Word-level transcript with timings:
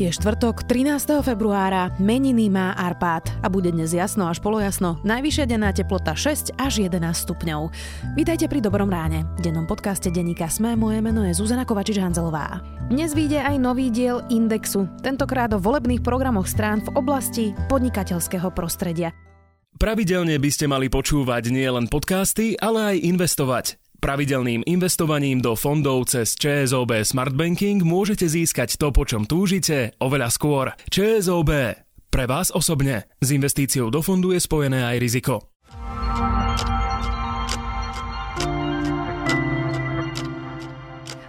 Je 0.00 0.08
štvrtok 0.08 0.64
13. 0.64 1.20
februára, 1.20 1.92
meniny 2.00 2.48
má 2.48 2.72
Arpát 2.72 3.28
a 3.44 3.52
bude 3.52 3.68
dnes 3.68 3.92
jasno 3.92 4.24
až 4.24 4.40
polojasno, 4.40 4.96
najvyššia 5.04 5.44
denná 5.44 5.68
teplota 5.68 6.16
6 6.16 6.56
až 6.56 6.88
11 6.88 7.12
stupňov. 7.12 7.68
Vítajte 8.16 8.48
pri 8.48 8.64
Dobrom 8.64 8.88
ráne. 8.88 9.28
V 9.36 9.44
dennom 9.44 9.68
podcaste 9.68 10.08
Deníka 10.08 10.48
Sme 10.48 10.80
moje 10.80 11.04
meno 11.04 11.28
je 11.28 11.36
Zuzana 11.36 11.68
Kovačič-Hanzelová. 11.68 12.64
Dnes 12.88 13.12
vyjde 13.12 13.44
aj 13.44 13.56
nový 13.60 13.92
diel 13.92 14.24
Indexu, 14.32 14.88
tentokrát 15.04 15.52
o 15.52 15.60
volebných 15.60 16.00
programoch 16.00 16.48
strán 16.48 16.80
v 16.80 16.96
oblasti 16.96 17.52
podnikateľského 17.68 18.48
prostredia. 18.56 19.12
Pravidelne 19.76 20.40
by 20.40 20.48
ste 20.48 20.72
mali 20.72 20.88
počúvať 20.88 21.52
nielen 21.52 21.92
podcasty, 21.92 22.56
ale 22.56 22.96
aj 22.96 23.04
investovať. 23.12 23.81
Pravidelným 24.02 24.66
investovaním 24.66 25.38
do 25.38 25.54
fondov 25.54 26.10
cez 26.10 26.34
ČSOB 26.34 27.06
Smart 27.06 27.38
Banking 27.38 27.78
môžete 27.86 28.26
získať 28.26 28.74
to, 28.74 28.90
po 28.90 29.06
čom 29.06 29.30
túžite, 29.30 29.94
oveľa 30.02 30.26
skôr. 30.26 30.74
ČSOB. 30.90 31.78
Pre 32.10 32.24
vás 32.26 32.50
osobne. 32.50 33.06
S 33.22 33.30
investíciou 33.30 33.94
do 33.94 34.02
fondu 34.02 34.34
je 34.34 34.42
spojené 34.42 34.82
aj 34.82 34.96
riziko. 34.98 35.46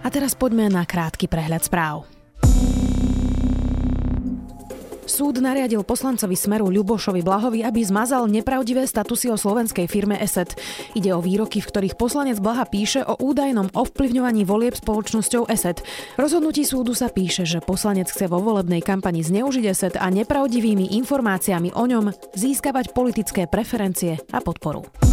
A 0.02 0.08
teraz 0.10 0.34
poďme 0.34 0.66
na 0.66 0.82
krátky 0.82 1.30
prehľad 1.30 1.62
správ. 1.62 2.13
Súd 5.04 5.36
nariadil 5.36 5.84
poslancovi 5.84 6.32
Smeru 6.32 6.72
Ľubošovi 6.72 7.20
Blahovi, 7.20 7.60
aby 7.60 7.84
zmazal 7.84 8.24
nepravdivé 8.24 8.88
statusy 8.88 9.28
o 9.28 9.36
slovenskej 9.36 9.84
firme 9.84 10.16
ESET. 10.16 10.56
Ide 10.96 11.12
o 11.12 11.20
výroky, 11.20 11.60
v 11.60 11.68
ktorých 11.68 11.94
poslanec 12.00 12.40
Blaha 12.40 12.64
píše 12.64 13.04
o 13.04 13.12
údajnom 13.20 13.68
ovplyvňovaní 13.76 14.48
volieb 14.48 14.72
spoločnosťou 14.72 15.52
ESET. 15.52 15.84
Rozhodnutí 16.16 16.64
súdu 16.64 16.96
sa 16.96 17.12
píše, 17.12 17.44
že 17.44 17.60
poslanec 17.60 18.08
chce 18.08 18.32
vo 18.32 18.40
volebnej 18.40 18.80
kampani 18.80 19.20
zneužiť 19.20 19.64
ESET 19.68 19.94
a 20.00 20.08
nepravdivými 20.08 20.96
informáciami 20.96 21.76
o 21.76 21.84
ňom 21.84 22.08
získavať 22.32 22.96
politické 22.96 23.44
preferencie 23.44 24.16
a 24.32 24.40
podporu. 24.40 25.03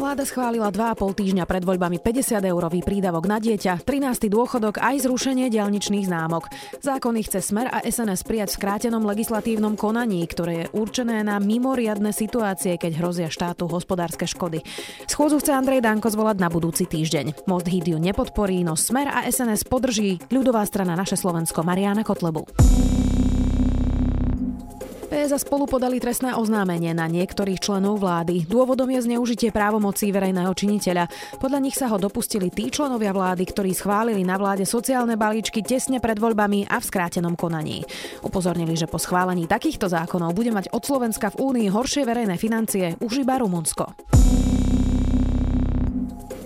Vláda 0.00 0.24
schválila 0.24 0.72
2,5 0.72 1.12
týždňa 1.12 1.44
pred 1.44 1.60
voľbami 1.60 2.00
50 2.00 2.40
eurový 2.48 2.80
prídavok 2.80 3.28
na 3.28 3.36
dieťa, 3.36 3.84
13. 3.84 4.32
dôchodok 4.32 4.80
aj 4.80 5.04
zrušenie 5.04 5.52
diaľničných 5.52 6.08
známok. 6.08 6.48
Zákony 6.80 7.20
chce 7.28 7.44
Smer 7.44 7.68
a 7.68 7.84
SNS 7.84 8.24
prijať 8.24 8.56
v 8.56 8.64
skrátenom 8.64 9.04
legislatívnom 9.04 9.76
konaní, 9.76 10.24
ktoré 10.24 10.64
je 10.64 10.70
určené 10.72 11.20
na 11.20 11.36
mimoriadne 11.36 12.16
situácie, 12.16 12.80
keď 12.80 12.96
hrozia 12.96 13.28
štátu 13.28 13.68
hospodárske 13.68 14.24
škody. 14.24 14.64
Schôdzu 15.04 15.36
chce 15.36 15.52
Andrej 15.52 15.84
Danko 15.84 16.08
zvolať 16.08 16.40
na 16.40 16.48
budúci 16.48 16.88
týždeň. 16.88 17.44
Most 17.44 17.68
Híd 17.68 17.92
ju 17.92 18.00
nepodporí, 18.00 18.64
no 18.64 18.80
Smer 18.80 19.12
a 19.12 19.28
SNS 19.28 19.68
podrží 19.68 20.16
ľudová 20.32 20.64
strana 20.64 20.96
Naše 20.96 21.20
Slovensko 21.20 21.60
Mariana 21.60 22.08
Kotlebu. 22.08 22.48
PS 25.10 25.34
a 25.34 25.42
spolu 25.42 25.66
podali 25.66 25.98
trestné 25.98 26.38
oznámenie 26.38 26.94
na 26.94 27.10
niektorých 27.10 27.58
členov 27.58 27.98
vlády. 27.98 28.46
Dôvodom 28.46 28.86
je 28.94 29.10
zneužitie 29.10 29.50
právomocí 29.50 30.14
verejného 30.14 30.54
činiteľa. 30.54 31.10
Podľa 31.42 31.58
nich 31.58 31.74
sa 31.74 31.90
ho 31.90 31.98
dopustili 31.98 32.46
tí 32.46 32.70
členovia 32.70 33.10
vlády, 33.10 33.42
ktorí 33.42 33.74
schválili 33.74 34.22
na 34.22 34.38
vláde 34.38 34.62
sociálne 34.62 35.18
balíčky 35.18 35.66
tesne 35.66 35.98
pred 35.98 36.14
voľbami 36.14 36.70
a 36.70 36.78
v 36.78 36.86
skrátenom 36.86 37.34
konaní. 37.34 37.82
Upozornili, 38.22 38.78
že 38.78 38.86
po 38.86 39.02
schválení 39.02 39.50
takýchto 39.50 39.90
zákonov 39.90 40.30
bude 40.30 40.54
mať 40.54 40.70
od 40.70 40.86
Slovenska 40.86 41.34
v 41.34 41.42
Únii 41.42 41.66
horšie 41.74 42.06
verejné 42.06 42.38
financie 42.38 42.94
už 43.02 43.26
iba 43.26 43.34
Rumunsko. 43.42 43.90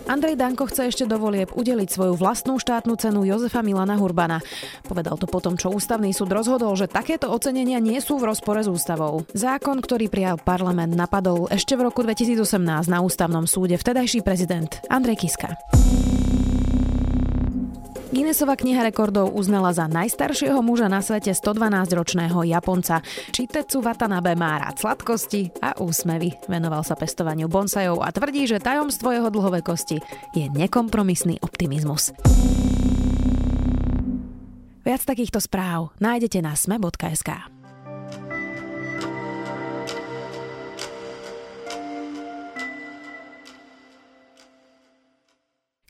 Andrej 0.04 0.36
Danko 0.36 0.68
chce 0.68 0.92
ešte 0.92 1.04
do 1.08 1.16
volieb 1.16 1.48
udeliť 1.56 1.88
svoju 1.88 2.14
vlastnú 2.20 2.60
štátnu 2.60 2.92
cenu 3.00 3.24
Jozefa 3.24 3.64
Milana 3.64 3.96
Hurbana. 3.96 4.44
Povedal 4.84 5.16
to 5.16 5.24
potom, 5.24 5.56
čo 5.56 5.72
ústavný 5.72 6.12
súd 6.12 6.28
rozhodol, 6.28 6.76
že 6.76 6.92
takéto 6.92 7.32
ocenenia 7.32 7.80
nie 7.80 7.96
sú 8.04 8.20
v 8.20 8.28
rozpore 8.28 8.60
s 8.60 8.68
ústavou. 8.68 9.24
Zákon, 9.32 9.80
ktorý 9.80 10.12
prijal 10.12 10.36
parlament, 10.36 10.92
napadol 10.92 11.48
ešte 11.48 11.72
v 11.80 11.88
roku 11.88 12.04
2018 12.04 12.60
na 12.84 13.00
ústavnom 13.00 13.48
súde 13.48 13.80
vtedajší 13.80 14.20
prezident 14.20 14.68
Andrej 14.92 15.24
Kiska. 15.24 15.56
Guinnessova 18.14 18.54
kniha 18.54 18.86
rekordov 18.86 19.34
uznala 19.34 19.74
za 19.74 19.90
najstaršieho 19.90 20.62
muža 20.62 20.86
na 20.86 21.02
svete 21.02 21.34
112-ročného 21.34 22.46
Japonca. 22.46 23.02
Chitetsu 23.34 23.82
Watanabe 23.82 24.38
má 24.38 24.62
rád 24.62 24.78
sladkosti 24.78 25.50
a 25.58 25.74
úsmevy. 25.82 26.30
Venoval 26.46 26.86
sa 26.86 26.94
pestovaniu 26.94 27.50
bonsajov 27.50 28.06
a 28.06 28.14
tvrdí, 28.14 28.46
že 28.46 28.62
tajomstvo 28.62 29.10
jeho 29.10 29.34
dlhovekosti 29.34 29.98
je 30.30 30.46
nekompromisný 30.46 31.42
optimizmus. 31.42 32.14
Viac 34.86 35.02
takýchto 35.02 35.42
správ 35.42 35.90
nájdete 35.98 36.38
na 36.38 36.54
sme.sk. 36.54 37.53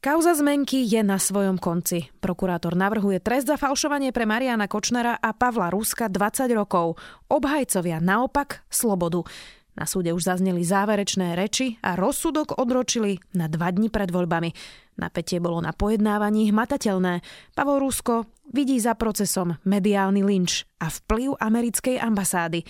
Kauza 0.04 0.36
zmenky 0.36 0.84
je 0.84 1.00
na 1.00 1.16
svojom 1.16 1.56
konci. 1.56 2.12
Prokurátor 2.20 2.76
navrhuje 2.76 3.24
trest 3.24 3.48
za 3.48 3.56
falšovanie 3.56 4.12
pre 4.12 4.28
Mariana 4.28 4.68
Kočnera 4.68 5.16
a 5.16 5.32
Pavla 5.32 5.72
Ruska 5.72 6.12
20 6.12 6.52
rokov. 6.52 7.00
Obhajcovia 7.32 8.04
naopak 8.04 8.68
slobodu. 8.68 9.24
Na 9.72 9.88
súde 9.88 10.12
už 10.12 10.28
zazneli 10.28 10.60
záverečné 10.60 11.32
reči 11.32 11.80
a 11.80 11.96
rozsudok 11.96 12.60
odročili 12.60 13.16
na 13.32 13.48
dva 13.48 13.72
dni 13.72 13.88
pred 13.88 14.12
voľbami. 14.12 14.52
Napätie 15.00 15.40
bolo 15.40 15.64
na 15.64 15.72
pojednávaní 15.72 16.52
hmatateľné. 16.52 17.24
Pavol 17.56 17.80
Rusko 17.80 18.28
vidí 18.52 18.76
za 18.76 18.92
procesom 19.00 19.56
mediálny 19.64 20.20
lynč 20.20 20.68
a 20.84 20.92
vplyv 20.92 21.40
americkej 21.40 21.96
ambasády. 21.96 22.60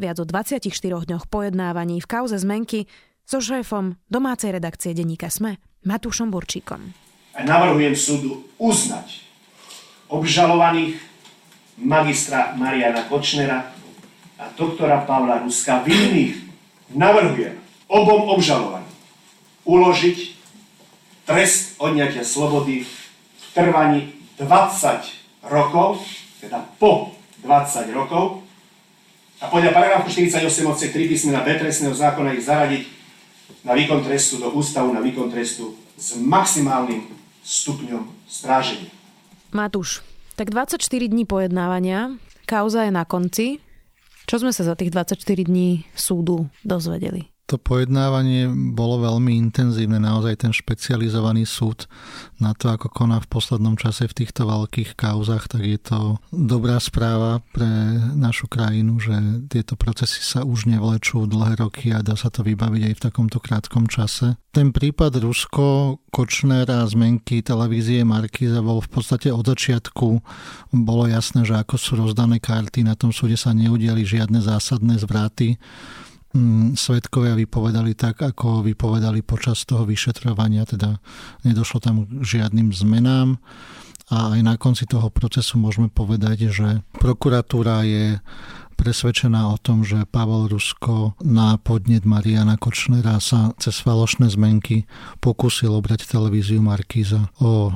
Viac 0.00 0.16
o 0.16 0.24
24 0.24 0.64
dňoch 1.04 1.28
pojednávaní 1.28 2.00
v 2.00 2.08
kauze 2.08 2.40
zmenky 2.40 2.88
so 3.28 3.44
šéfom 3.44 4.00
domácej 4.08 4.56
redakcie 4.56 4.96
denníka 4.96 5.28
SME 5.28 5.60
Matúšom 5.88 6.28
Burčíkom. 6.28 6.92
Navrhujem 7.32 7.96
súdu 7.96 8.44
uznať 8.60 9.24
obžalovaných 10.12 11.00
magistra 11.80 12.52
Mariana 12.60 13.08
Kočnera 13.08 13.72
a 14.36 14.44
doktora 14.52 15.08
Pavla 15.08 15.40
Ruska 15.40 15.80
vinných. 15.88 16.44
Navrhujem 16.92 17.56
obom 17.88 18.36
obžalovaným 18.36 18.92
uložiť 19.64 20.18
trest 21.24 21.80
odňatia 21.80 22.24
slobody 22.24 22.84
v 22.84 23.44
trvaní 23.56 24.12
20 24.36 25.48
rokov, 25.48 26.04
teda 26.44 26.68
po 26.76 27.16
20 27.40 27.96
rokov, 27.96 28.44
a 29.38 29.46
podľa 29.46 29.70
paragrafu 29.70 30.10
48 30.10 30.42
odsek 30.66 30.90
3 30.90 31.10
písmena 31.14 31.46
B 31.46 31.54
trestného 31.54 31.94
zákona 31.94 32.34
ich 32.34 32.42
zaradiť 32.42 32.97
na 33.64 33.72
výkon 33.74 34.04
trestu 34.04 34.40
do 34.40 34.52
ústavu 34.52 34.92
na 34.92 35.00
výkon 35.00 35.30
trestu 35.32 35.76
s 35.98 36.14
maximálnym 36.18 37.04
stupňom 37.42 38.04
stráženia. 38.28 38.92
Matúš, 39.50 40.04
tak 40.36 40.52
24 40.52 40.80
dní 41.08 41.24
pojednávania, 41.24 42.20
kauza 42.44 42.84
je 42.84 42.92
na 42.92 43.08
konci. 43.08 43.64
Čo 44.28 44.44
sme 44.44 44.52
sa 44.52 44.68
za 44.68 44.76
tých 44.76 44.92
24 44.92 45.16
dní 45.48 45.88
súdu 45.96 46.52
dozvedeli? 46.60 47.37
To 47.48 47.56
pojednávanie 47.56 48.44
bolo 48.76 49.00
veľmi 49.00 49.32
intenzívne, 49.40 49.96
naozaj 49.96 50.44
ten 50.44 50.52
špecializovaný 50.52 51.48
súd 51.48 51.88
na 52.36 52.52
to, 52.52 52.68
ako 52.68 52.92
koná 52.92 53.24
v 53.24 53.30
poslednom 53.32 53.80
čase 53.80 54.04
v 54.04 54.12
týchto 54.12 54.44
veľkých 54.44 54.92
kauzach, 54.92 55.48
tak 55.48 55.64
je 55.64 55.80
to 55.80 56.20
dobrá 56.28 56.76
správa 56.76 57.40
pre 57.56 57.64
našu 58.12 58.52
krajinu, 58.52 59.00
že 59.00 59.16
tieto 59.48 59.80
procesy 59.80 60.20
sa 60.20 60.44
už 60.44 60.68
nevlečú 60.68 61.24
dlhé 61.24 61.64
roky 61.64 61.88
a 61.96 62.04
dá 62.04 62.20
sa 62.20 62.28
to 62.28 62.44
vybaviť 62.44 62.92
aj 62.92 62.94
v 63.00 63.04
takomto 63.08 63.40
krátkom 63.40 63.88
čase. 63.88 64.36
Ten 64.52 64.68
prípad 64.68 65.16
Rusko, 65.16 65.98
Kočner 66.12 66.68
a 66.68 66.84
zmenky 66.84 67.40
televízie 67.40 68.04
Markiza 68.04 68.60
bol 68.60 68.84
v 68.84 68.92
podstate 68.92 69.32
od 69.32 69.48
začiatku 69.48 70.08
bolo 70.76 71.08
jasné, 71.08 71.48
že 71.48 71.56
ako 71.56 71.80
sú 71.80 71.96
rozdané 71.96 72.44
karty, 72.44 72.84
na 72.84 72.92
tom 72.92 73.08
súde 73.08 73.40
sa 73.40 73.56
neudiali 73.56 74.04
žiadne 74.04 74.44
zásadné 74.44 75.00
zvraty 75.00 75.56
svetkovia 76.76 77.34
vypovedali 77.34 77.96
tak, 77.96 78.20
ako 78.20 78.60
vypovedali 78.60 79.24
počas 79.24 79.64
toho 79.64 79.88
vyšetrovania, 79.88 80.68
teda 80.68 81.00
nedošlo 81.42 81.78
tam 81.80 82.04
k 82.04 82.20
žiadnym 82.20 82.70
zmenám 82.70 83.40
a 84.08 84.32
aj 84.32 84.40
na 84.40 84.56
konci 84.56 84.88
toho 84.88 85.12
procesu 85.12 85.60
môžeme 85.60 85.92
povedať, 85.92 86.48
že 86.48 86.80
prokuratúra 86.96 87.84
je 87.84 88.16
presvedčená 88.78 89.52
o 89.52 89.60
tom, 89.60 89.84
že 89.84 90.08
Pavel 90.08 90.48
Rusko 90.48 91.18
na 91.20 91.60
podnet 91.60 92.08
Mariana 92.08 92.56
Kočnera 92.56 93.20
sa 93.20 93.52
cez 93.60 93.82
falošné 93.84 94.32
zmenky 94.32 94.88
pokusil 95.20 95.74
obrať 95.74 96.08
televíziu 96.08 96.64
Markíza 96.64 97.28
o 97.42 97.74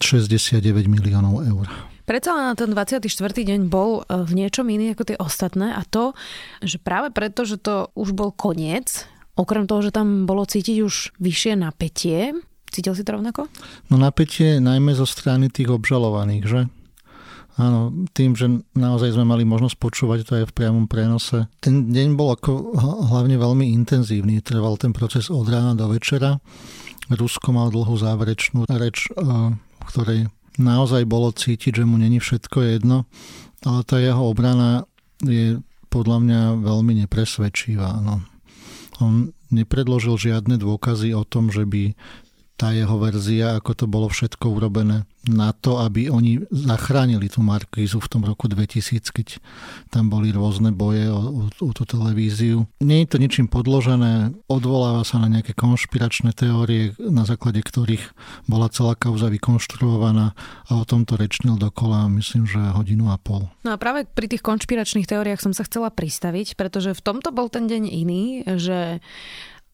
69 0.00 0.88
miliónov 0.88 1.44
eur. 1.44 1.95
Predsa 2.06 2.38
len 2.38 2.54
ten 2.54 2.70
24. 2.70 3.02
deň 3.34 3.66
bol 3.66 4.06
e, 4.06 4.22
v 4.22 4.32
niečom 4.38 4.70
iný 4.70 4.94
ako 4.94 5.10
tie 5.10 5.18
ostatné 5.18 5.74
a 5.74 5.82
to, 5.82 6.14
že 6.62 6.78
práve 6.78 7.10
preto, 7.10 7.42
že 7.42 7.58
to 7.58 7.90
už 7.98 8.14
bol 8.14 8.30
koniec, 8.30 9.10
okrem 9.34 9.66
toho, 9.66 9.82
že 9.82 9.90
tam 9.90 10.22
bolo 10.22 10.46
cítiť 10.46 10.86
už 10.86 11.18
vyššie 11.18 11.58
napätie, 11.58 12.30
cítil 12.70 12.94
si 12.94 13.02
to 13.02 13.18
rovnako? 13.18 13.50
No 13.90 13.98
napätie 13.98 14.62
najmä 14.62 14.94
zo 14.94 15.02
strany 15.02 15.50
tých 15.50 15.66
obžalovaných, 15.66 16.44
že? 16.46 16.60
Áno, 17.56 17.88
tým, 18.12 18.36
že 18.36 18.52
naozaj 18.76 19.16
sme 19.16 19.24
mali 19.24 19.48
možnosť 19.48 19.80
počúvať 19.80 20.18
to 20.28 20.32
aj 20.38 20.44
v 20.52 20.56
priamom 20.56 20.84
prenose. 20.84 21.48
Ten 21.58 21.88
deň 21.88 22.12
bol 22.12 22.36
ako 22.36 22.76
hlavne 23.08 23.40
veľmi 23.40 23.72
intenzívny. 23.72 24.44
Trval 24.44 24.76
ten 24.76 24.92
proces 24.92 25.32
od 25.32 25.48
rána 25.48 25.72
do 25.72 25.88
večera. 25.88 26.36
Rusko 27.08 27.56
mal 27.56 27.72
dlhú 27.72 27.96
záverečnú 27.96 28.68
reč, 28.76 29.08
eh, 29.08 29.56
v 29.56 29.84
ktorej 29.88 30.20
naozaj 30.58 31.08
bolo 31.08 31.32
cítiť, 31.32 31.82
že 31.82 31.84
mu 31.88 31.96
není 32.00 32.20
všetko 32.20 32.58
jedno, 32.76 33.08
ale 33.64 33.80
tá 33.84 33.96
jeho 34.00 34.20
obrana 34.28 34.84
je 35.24 35.60
podľa 35.88 36.18
mňa 36.22 36.40
veľmi 36.60 36.92
nepresvedčivá. 37.06 38.04
No. 38.04 38.20
On 39.00 39.32
nepredložil 39.48 40.16
žiadne 40.18 40.60
dôkazy 40.60 41.14
o 41.16 41.22
tom, 41.24 41.48
že 41.48 41.64
by 41.64 41.96
tá 42.56 42.72
jeho 42.72 42.96
verzia, 42.96 43.56
ako 43.56 43.70
to 43.76 43.86
bolo 43.86 44.08
všetko 44.08 44.48
urobené 44.48 45.04
na 45.26 45.50
to, 45.52 45.82
aby 45.82 46.08
oni 46.08 46.42
zachránili 46.50 47.26
tú 47.26 47.42
Markízu 47.42 47.98
v 47.98 48.10
tom 48.10 48.22
roku 48.22 48.46
2000, 48.46 49.02
keď 49.10 49.42
tam 49.90 50.08
boli 50.08 50.30
rôzne 50.30 50.70
boje 50.70 51.10
o, 51.10 51.18
o, 51.18 51.42
o 51.50 51.70
tú 51.74 51.82
televíziu. 51.82 52.66
Nie 52.78 53.04
je 53.04 53.10
to 53.14 53.18
ničím 53.18 53.46
podložené, 53.50 54.34
odvoláva 54.46 55.02
sa 55.02 55.18
na 55.22 55.28
nejaké 55.30 55.52
konšpiračné 55.52 56.32
teórie, 56.32 56.94
na 57.02 57.26
základe 57.26 57.58
ktorých 57.62 58.02
bola 58.46 58.70
celá 58.70 58.94
kauza 58.94 59.26
vykonštruovaná 59.30 60.38
a 60.70 60.72
o 60.78 60.84
tomto 60.86 61.18
rečnil 61.18 61.58
dokola, 61.58 62.06
myslím, 62.14 62.46
že 62.46 62.58
hodinu 62.74 63.10
a 63.10 63.18
pol. 63.18 63.50
No 63.66 63.74
a 63.74 63.80
práve 63.80 64.06
pri 64.06 64.30
tých 64.30 64.46
konšpiračných 64.46 65.10
teóriách 65.10 65.42
som 65.42 65.52
sa 65.52 65.66
chcela 65.66 65.90
pristaviť, 65.90 66.54
pretože 66.54 66.94
v 66.94 67.04
tomto 67.04 67.34
bol 67.34 67.50
ten 67.50 67.66
deň 67.66 67.82
iný, 67.90 68.24
že 68.56 69.02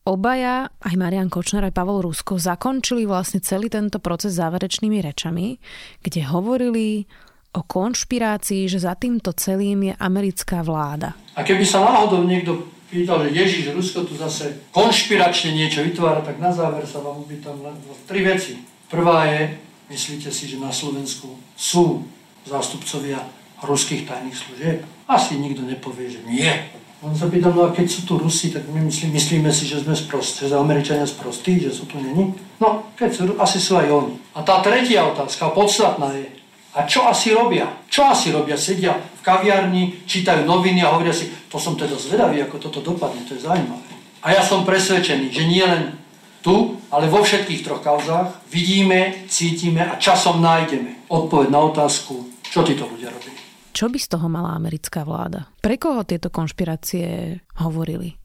Obaja, 0.02 0.66
aj 0.82 0.98
Marian 0.98 1.30
Kočner, 1.30 1.62
aj 1.62 1.78
Pavol 1.78 2.02
Rusko, 2.02 2.34
zakončili 2.34 3.06
vlastne 3.06 3.38
celý 3.38 3.70
tento 3.70 4.02
proces 4.02 4.34
záverečnými 4.34 4.98
rečami, 4.98 5.62
kde 6.02 6.26
hovorili 6.26 7.06
o 7.54 7.62
konšpirácii, 7.62 8.66
že 8.66 8.82
za 8.82 8.98
týmto 8.98 9.30
celým 9.30 9.92
je 9.92 9.94
americká 9.94 10.66
vláda. 10.66 11.14
A 11.38 11.46
keby 11.46 11.62
sa 11.62 11.86
náhodou 11.86 12.26
niekto 12.26 12.66
pýtal, 12.90 13.30
že 13.30 13.30
Ježiš, 13.30 13.78
Rusko 13.78 14.02
tu 14.02 14.18
zase 14.18 14.66
konšpiračne 14.74 15.54
niečo 15.54 15.86
vytvára, 15.86 16.26
tak 16.26 16.42
na 16.42 16.50
záver 16.50 16.82
sa 16.82 16.98
vám 16.98 17.22
tam 17.38 17.62
len 17.62 17.78
tri 18.10 18.26
veci. 18.26 18.58
Prvá 18.90 19.30
je, 19.30 19.54
myslíte 19.86 20.34
si, 20.34 20.50
že 20.50 20.58
na 20.58 20.74
Slovensku 20.74 21.30
sú 21.54 22.02
zástupcovia 22.42 23.22
ruských 23.66 24.06
tajných 24.06 24.36
služieb? 24.36 24.78
Asi 25.06 25.38
nikto 25.38 25.62
nepovie, 25.62 26.10
že 26.10 26.20
nie. 26.26 26.50
On 27.02 27.10
sa 27.18 27.26
pýtal, 27.26 27.50
no 27.50 27.66
a 27.66 27.74
keď 27.74 27.86
sú 27.90 28.06
tu 28.06 28.14
Rusi, 28.14 28.54
tak 28.54 28.62
my 28.70 28.78
myslí, 28.86 29.10
myslíme 29.10 29.50
si, 29.50 29.66
že 29.66 29.82
sme 29.82 29.90
sprostí, 29.90 30.46
že 30.46 30.54
Američania 30.54 31.02
sprostí, 31.02 31.58
že 31.58 31.74
sú 31.74 31.90
tu 31.90 31.98
není? 31.98 32.30
No, 32.62 32.94
keď 32.94 33.10
sú, 33.10 33.22
asi 33.42 33.58
sú 33.58 33.74
aj 33.74 33.90
oni. 33.90 34.14
A 34.38 34.46
tá 34.46 34.62
tretia 34.62 35.02
otázka, 35.10 35.50
podstatná 35.50 36.14
je, 36.14 36.30
a 36.78 36.86
čo 36.86 37.02
asi 37.10 37.34
robia? 37.34 37.66
Čo 37.90 38.06
asi 38.06 38.30
robia? 38.30 38.54
Sedia 38.54 38.94
v 38.94 39.20
kaviarni, 39.20 40.06
čítajú 40.06 40.46
noviny 40.46 40.86
a 40.86 40.94
hovoria 40.94 41.10
si, 41.10 41.26
to 41.50 41.58
som 41.58 41.74
teda 41.74 41.98
zvedavý, 41.98 42.38
ako 42.46 42.70
toto 42.70 42.78
dopadne, 42.78 43.26
to 43.26 43.34
je 43.34 43.44
zaujímavé. 43.44 43.92
A 44.22 44.38
ja 44.38 44.42
som 44.46 44.62
presvedčený, 44.62 45.34
že 45.34 45.42
nie 45.42 45.66
len 45.66 45.98
tu, 46.38 46.78
ale 46.94 47.10
vo 47.10 47.26
všetkých 47.26 47.66
troch 47.66 47.82
kauzách 47.82 48.46
vidíme, 48.46 49.26
cítime 49.26 49.82
a 49.82 49.98
časom 49.98 50.38
nájdeme 50.38 51.10
odpoveď 51.10 51.50
na 51.50 51.60
otázku, 51.66 52.30
čo 52.46 52.62
títo 52.62 52.86
ľudia 52.86 53.10
robili. 53.10 53.41
Čo 53.72 53.88
by 53.88 53.98
z 53.98 54.08
toho 54.12 54.28
mala 54.28 54.52
americká 54.52 55.02
vláda? 55.02 55.48
Pre 55.64 55.76
koho 55.80 56.04
tieto 56.04 56.28
konšpirácie 56.28 57.40
hovorili? 57.60 58.20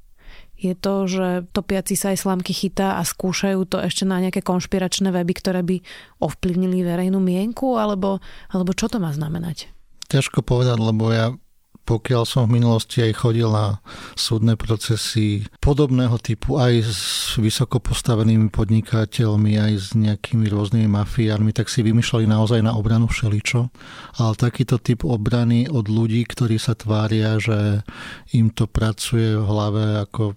Je 0.57 0.73
to, 0.73 1.05
že 1.05 1.45
topiaci 1.53 1.93
sa 1.93 2.11
islámky 2.11 2.49
chytá 2.49 2.97
a 2.97 3.05
skúšajú 3.05 3.69
to 3.69 3.77
ešte 3.77 4.09
na 4.09 4.17
nejaké 4.17 4.41
konšpiračné 4.41 5.13
weby, 5.13 5.33
ktoré 5.37 5.61
by 5.61 5.77
ovplyvnili 6.17 6.81
verejnú 6.81 7.21
mienku, 7.21 7.77
alebo, 7.77 8.17
alebo 8.49 8.73
čo 8.73 8.89
to 8.89 8.97
má 8.97 9.13
znamenať? 9.13 9.69
Ťažko 10.09 10.41
povedať, 10.41 10.81
lebo 10.81 11.13
ja 11.13 11.37
pokiaľ 11.87 12.27
som 12.27 12.43
v 12.45 12.59
minulosti 12.59 12.99
aj 12.99 13.23
chodil 13.23 13.47
na 13.47 13.79
súdne 14.19 14.59
procesy 14.59 15.47
podobného 15.63 16.19
typu 16.19 16.59
aj 16.59 16.73
s 16.83 17.01
vysoko 17.39 17.79
postavenými 17.79 18.51
podnikateľmi, 18.51 19.55
aj 19.55 19.73
s 19.79 19.87
nejakými 19.95 20.51
rôznymi 20.51 20.91
mafiármi, 20.91 21.55
tak 21.55 21.71
si 21.71 21.87
vymýšľali 21.87 22.27
naozaj 22.27 22.59
na 22.59 22.75
obranu 22.75 23.07
všeličo. 23.07 23.71
Ale 24.19 24.31
takýto 24.35 24.83
typ 24.83 25.07
obrany 25.07 25.71
od 25.71 25.87
ľudí, 25.87 26.27
ktorí 26.27 26.59
sa 26.59 26.75
tvária, 26.75 27.39
že 27.39 27.87
im 28.35 28.51
to 28.51 28.67
pracuje 28.67 29.39
v 29.39 29.47
hlave 29.47 30.03
ako 30.03 30.35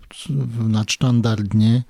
nadštandardne, 0.70 1.82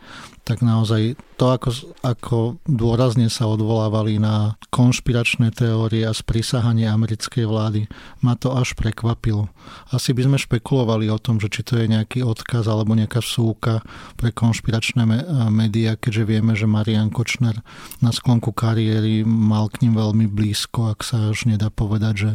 tak 0.50 0.66
naozaj 0.66 1.14
to, 1.38 1.46
ako, 1.54 1.70
ako 2.02 2.38
dôrazne 2.66 3.30
sa 3.30 3.46
odvolávali 3.46 4.18
na 4.18 4.58
konšpiračné 4.74 5.54
teórie 5.54 6.02
a 6.02 6.10
sprísahanie 6.10 6.90
americkej 6.90 7.46
vlády, 7.46 7.86
ma 8.18 8.34
to 8.34 8.50
až 8.50 8.74
prekvapilo. 8.74 9.46
Asi 9.94 10.10
by 10.10 10.26
sme 10.26 10.42
špekulovali 10.42 11.06
o 11.06 11.22
tom, 11.22 11.38
že 11.38 11.46
či 11.46 11.62
to 11.62 11.78
je 11.78 11.86
nejaký 11.86 12.26
odkaz 12.26 12.66
alebo 12.66 12.98
nejaká 12.98 13.22
súka 13.22 13.86
pre 14.18 14.34
konšpiračné 14.34 15.06
médiá, 15.54 15.94
keďže 15.94 16.26
vieme, 16.26 16.58
že 16.58 16.66
Marian 16.66 17.14
Kočner 17.14 17.62
na 18.02 18.10
sklonku 18.10 18.50
kariéry 18.50 19.22
mal 19.22 19.70
k 19.70 19.86
ním 19.86 19.94
veľmi 19.94 20.26
blízko, 20.26 20.98
ak 20.98 21.06
sa 21.06 21.30
až 21.30 21.46
nedá 21.46 21.70
povedať, 21.70 22.14
že 22.18 22.30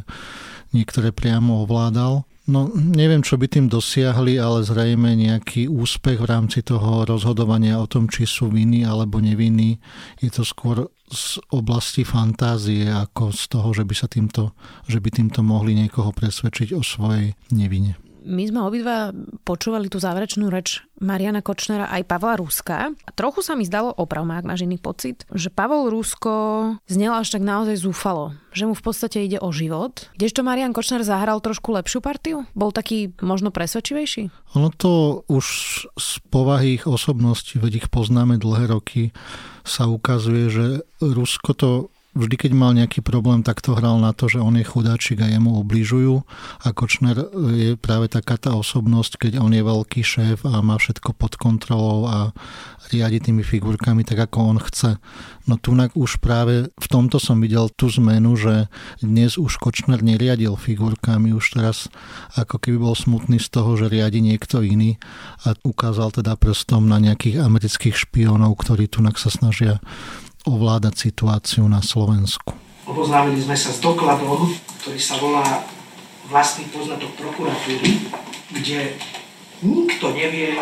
niektoré 0.72 1.12
priamo 1.12 1.68
ovládal. 1.68 2.24
No, 2.46 2.70
neviem, 2.78 3.26
čo 3.26 3.42
by 3.42 3.50
tým 3.50 3.66
dosiahli, 3.66 4.38
ale 4.38 4.62
zrejme 4.62 5.18
nejaký 5.18 5.66
úspech 5.66 6.22
v 6.22 6.30
rámci 6.30 6.62
toho 6.62 7.02
rozhodovania 7.02 7.82
o 7.82 7.90
tom, 7.90 8.06
či 8.06 8.30
sú 8.30 8.54
vinní 8.54 8.86
alebo 8.86 9.18
nevinní. 9.18 9.82
Je 10.22 10.30
to 10.30 10.46
skôr 10.46 10.86
z 11.10 11.42
oblasti 11.50 12.06
fantázie, 12.06 12.86
ako 12.86 13.34
z 13.34 13.44
toho, 13.50 13.70
že 13.74 13.82
by, 13.82 13.96
sa 13.98 14.06
týmto, 14.06 14.54
že 14.86 15.02
by 15.02 15.10
týmto 15.10 15.42
mohli 15.42 15.74
niekoho 15.74 16.14
presvedčiť 16.14 16.78
o 16.78 16.86
svojej 16.86 17.34
nevine. 17.50 17.98
My 18.26 18.50
sme 18.50 18.66
obidva 18.66 19.14
počúvali 19.46 19.86
tú 19.86 20.02
záverečnú 20.02 20.50
reč 20.50 20.82
Mariana 20.98 21.46
Kočnera 21.46 21.86
aj 21.94 22.10
Pavla 22.10 22.34
Ruska. 22.42 22.90
A 22.90 23.10
trochu 23.14 23.46
sa 23.46 23.54
mi 23.54 23.70
zdalo, 23.70 23.94
oprav 23.94 24.26
ak 24.26 24.50
máš 24.50 24.66
iný 24.66 24.82
pocit, 24.82 25.30
že 25.30 25.54
Pavol 25.54 25.94
Rusko 25.94 26.34
znel 26.90 27.14
až 27.14 27.38
tak 27.38 27.46
naozaj 27.46 27.78
zúfalo. 27.78 28.34
Že 28.50 28.72
mu 28.72 28.74
v 28.74 28.84
podstate 28.84 29.22
ide 29.22 29.38
o 29.38 29.54
život. 29.54 30.10
Kdežto 30.18 30.42
Marian 30.42 30.74
Kočner 30.74 31.06
zahral 31.06 31.38
trošku 31.38 31.70
lepšiu 31.78 32.02
partiu? 32.02 32.50
Bol 32.58 32.74
taký 32.74 33.14
možno 33.22 33.54
presvedčivejší? 33.54 34.34
Ono 34.58 34.74
to 34.74 35.22
už 35.30 35.46
z 35.94 36.10
povahy 36.34 36.82
ich 36.82 36.90
osobnosti, 36.90 37.54
veď 37.54 37.86
ich 37.86 37.88
poznáme 37.94 38.42
dlhé 38.42 38.74
roky, 38.74 39.14
sa 39.62 39.86
ukazuje, 39.86 40.50
že 40.50 40.66
Rusko 40.98 41.52
to 41.54 41.72
vždy, 42.16 42.36
keď 42.40 42.52
mal 42.56 42.72
nejaký 42.72 43.04
problém, 43.04 43.44
tak 43.44 43.60
to 43.60 43.76
hral 43.76 44.00
na 44.00 44.16
to, 44.16 44.32
že 44.32 44.40
on 44.40 44.56
je 44.56 44.64
chudáčik 44.64 45.20
a 45.20 45.28
jemu 45.28 45.60
obližujú. 45.62 46.24
A 46.64 46.68
Kočner 46.72 47.20
je 47.52 47.76
práve 47.76 48.08
taká 48.08 48.40
tá 48.40 48.56
osobnosť, 48.56 49.28
keď 49.28 49.44
on 49.44 49.52
je 49.52 49.62
veľký 49.62 50.02
šéf 50.02 50.48
a 50.48 50.64
má 50.64 50.80
všetko 50.80 51.12
pod 51.14 51.36
kontrolou 51.36 52.08
a 52.08 52.32
riadi 52.90 53.20
tými 53.20 53.44
figurkami 53.44 54.08
tak, 54.08 54.32
ako 54.32 54.56
on 54.56 54.58
chce. 54.64 54.98
No 55.46 55.60
tu 55.60 55.76
už 55.76 56.18
práve 56.24 56.72
v 56.72 56.88
tomto 56.88 57.20
som 57.20 57.38
videl 57.44 57.68
tú 57.76 57.92
zmenu, 57.92 58.40
že 58.40 58.72
dnes 59.04 59.36
už 59.36 59.60
Kočner 59.60 60.00
neriadil 60.00 60.56
figurkami, 60.56 61.36
už 61.36 61.60
teraz 61.60 61.92
ako 62.40 62.58
keby 62.58 62.78
bol 62.80 62.96
smutný 62.96 63.38
z 63.38 63.52
toho, 63.52 63.76
že 63.76 63.92
riadi 63.92 64.24
niekto 64.24 64.64
iný 64.64 64.98
a 65.44 65.54
ukázal 65.62 66.16
teda 66.16 66.40
prstom 66.40 66.88
na 66.88 66.98
nejakých 66.98 67.44
amerických 67.44 67.96
špiónov, 68.08 68.56
ktorí 68.58 68.88
tu 68.88 69.04
sa 69.16 69.30
snažia 69.30 69.84
ovládať 70.46 71.10
situáciu 71.10 71.66
na 71.66 71.82
Slovensku. 71.82 72.54
Oboznámili 72.86 73.42
sme 73.42 73.58
sa 73.58 73.74
s 73.74 73.82
dokladom, 73.82 74.54
ktorý 74.82 75.02
sa 75.02 75.18
volá 75.18 75.66
vlastný 76.30 76.70
poznatok 76.70 77.18
prokuratúry, 77.18 78.10
kde 78.54 78.94
nikto 79.66 80.14
nevie, 80.14 80.54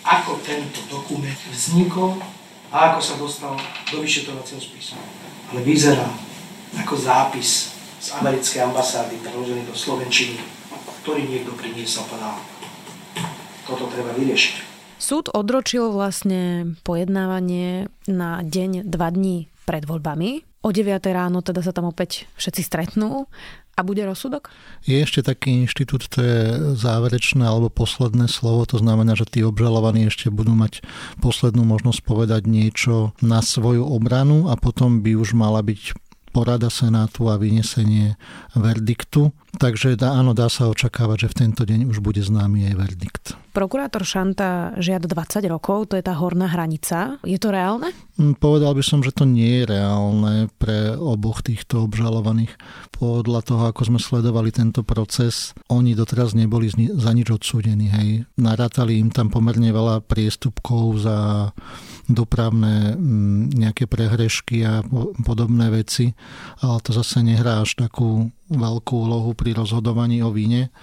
ako 0.00 0.40
tento 0.40 0.80
dokument 0.88 1.36
vznikol 1.52 2.16
a 2.72 2.92
ako 2.92 3.00
sa 3.04 3.14
dostal 3.20 3.54
do 3.92 4.00
vyšetrovacieho 4.00 4.60
spisu. 4.60 4.96
Ale 5.52 5.60
vyzerá 5.60 6.08
ako 6.80 6.96
zápis 6.96 7.76
z 8.00 8.08
americkej 8.16 8.64
ambasády 8.64 9.20
preložený 9.20 9.68
do 9.68 9.76
Slovenčiny, 9.76 10.40
ktorý 11.04 11.28
niekto 11.28 11.52
priniesol 11.52 12.08
povedal. 12.08 12.40
Toto 13.68 13.84
treba 13.92 14.16
vyriešiť. 14.16 14.69
Súd 15.00 15.32
odročil 15.32 15.88
vlastne 15.96 16.76
pojednávanie 16.84 17.88
na 18.04 18.44
deň, 18.44 18.84
dva 18.84 19.08
dní 19.08 19.48
pred 19.64 19.88
voľbami. 19.88 20.44
O 20.60 20.68
9 20.76 21.00
ráno 21.08 21.40
teda 21.40 21.64
sa 21.64 21.72
tam 21.72 21.88
opäť 21.88 22.28
všetci 22.36 22.60
stretnú 22.60 23.24
a 23.72 23.80
bude 23.80 24.04
rozsudok? 24.04 24.52
Je 24.84 25.00
ešte 25.00 25.24
taký 25.24 25.64
inštitút, 25.64 26.04
to 26.12 26.20
je 26.20 26.40
záverečné 26.76 27.40
alebo 27.40 27.72
posledné 27.72 28.28
slovo, 28.28 28.68
to 28.68 28.76
znamená, 28.76 29.16
že 29.16 29.24
tí 29.24 29.40
obžalovaní 29.40 30.12
ešte 30.12 30.28
budú 30.28 30.52
mať 30.52 30.84
poslednú 31.24 31.64
možnosť 31.64 32.04
povedať 32.04 32.44
niečo 32.44 33.16
na 33.24 33.40
svoju 33.40 33.88
obranu 33.88 34.52
a 34.52 34.60
potom 34.60 35.00
by 35.00 35.16
už 35.16 35.32
mala 35.32 35.64
byť 35.64 35.96
porada 36.30 36.68
Senátu 36.68 37.32
a 37.32 37.40
vynesenie 37.40 38.20
verdiktu. 38.52 39.32
Takže 39.58 39.98
dá, 39.98 40.14
áno, 40.14 40.30
dá 40.30 40.46
sa 40.46 40.70
očakávať, 40.70 41.26
že 41.26 41.30
v 41.32 41.38
tento 41.46 41.62
deň 41.66 41.90
už 41.90 41.98
bude 41.98 42.22
známy 42.22 42.70
aj 42.70 42.74
verdikt. 42.78 43.24
Prokurátor 43.50 44.06
Šanta 44.06 44.78
žiada 44.78 45.10
20 45.10 45.42
rokov, 45.50 45.90
to 45.90 45.98
je 45.98 46.06
tá 46.06 46.14
horná 46.14 46.46
hranica. 46.46 47.18
Je 47.26 47.34
to 47.34 47.50
reálne? 47.50 47.90
Mm, 48.14 48.38
povedal 48.38 48.78
by 48.78 48.82
som, 48.86 49.02
že 49.02 49.10
to 49.10 49.26
nie 49.26 49.62
je 49.62 49.74
reálne 49.74 50.46
pre 50.62 50.94
oboch 50.94 51.42
týchto 51.42 51.82
obžalovaných. 51.90 52.54
Podľa 52.94 53.40
toho, 53.42 53.62
ako 53.74 53.90
sme 53.90 53.98
sledovali 53.98 54.54
tento 54.54 54.86
proces, 54.86 55.50
oni 55.66 55.98
doteraz 55.98 56.38
neboli 56.38 56.70
za 56.94 57.10
nič 57.10 57.34
odsúdení. 57.34 57.90
Hej. 57.90 58.30
Narátali 58.38 59.02
im 59.02 59.10
tam 59.10 59.34
pomerne 59.34 59.74
veľa 59.74 60.06
priestupkov 60.06 61.02
za 61.02 61.50
dopravné 62.06 62.94
mm, 62.94 63.58
nejaké 63.58 63.90
prehrešky 63.90 64.62
a 64.62 64.86
podobné 65.26 65.74
veci, 65.74 66.14
ale 66.62 66.78
to 66.86 66.94
zase 66.94 67.18
nehrá 67.26 67.66
až 67.66 67.74
takú 67.74 68.30
veľkú 68.50 69.06
úlohu 69.06 69.32
pri 69.32 69.54
rozhodovaní 69.54 70.20
o 70.20 70.34
víne. 70.34 70.74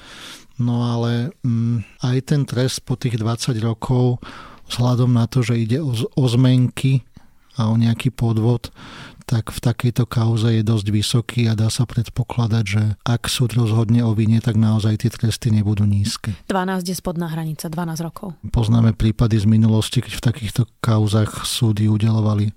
No 0.57 0.81
ale 0.81 1.36
mm, 1.45 2.01
aj 2.01 2.17
ten 2.25 2.41
trest 2.47 2.81
po 2.81 2.97
tých 2.97 3.19
20 3.21 3.59
rokov 3.62 4.24
vzhľadom 4.71 5.13
na 5.13 5.29
to, 5.29 5.45
že 5.45 5.59
ide 5.59 5.79
o, 5.83 5.93
o 5.93 6.25
zmenky 6.25 7.05
a 7.57 7.69
o 7.69 7.75
nejaký 7.77 8.13
podvod, 8.13 8.74
tak 9.27 9.51
v 9.51 9.60
takejto 9.60 10.07
kauze 10.07 10.55
je 10.55 10.63
dosť 10.63 10.88
vysoký 10.88 11.41
a 11.51 11.53
dá 11.60 11.67
sa 11.67 11.84
predpokladať, 11.84 12.63
že 12.63 12.84
ak 13.03 13.27
súd 13.27 13.60
rozhodne 13.60 14.00
o 14.07 14.15
vine, 14.15 14.39
tak 14.39 14.55
naozaj 14.55 15.03
tie 15.03 15.12
tresty 15.12 15.51
nebudú 15.51 15.84
nízke. 15.84 16.31
12 16.48 16.88
je 16.88 16.96
spodná 16.96 17.27
hranica, 17.27 17.67
12 17.67 18.07
rokov. 18.07 18.39
Poznáme 18.55 18.96
prípady 18.96 19.36
z 19.36 19.46
minulosti, 19.51 20.00
keď 20.00 20.13
v 20.15 20.25
takýchto 20.31 20.62
kauzach 20.79 21.43
súdy 21.43 21.91
udelovali 21.91 22.55